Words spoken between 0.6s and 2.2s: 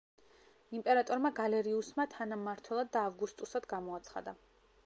იმპერატორმა გალერიუსმა